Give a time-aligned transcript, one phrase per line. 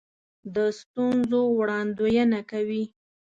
[0.55, 2.83] د ستونزو وړاندوینه کوي.